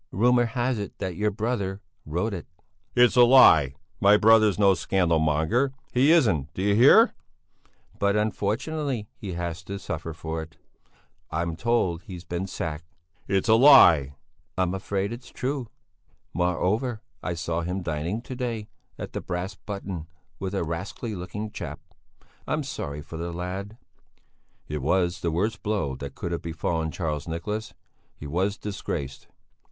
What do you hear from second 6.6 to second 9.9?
hear?" "But unfortunately he had to